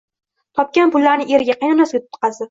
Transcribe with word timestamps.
Topgan 0.59 0.93
pullarini 0.95 1.27
eriga, 1.39 1.57
qaynonasiga 1.65 2.01
tutqazdi 2.07 2.39